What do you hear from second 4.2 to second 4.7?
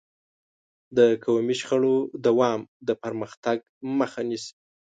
نیسي.